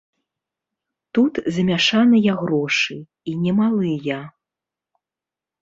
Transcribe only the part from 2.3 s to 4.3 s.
грошы, і немалыя.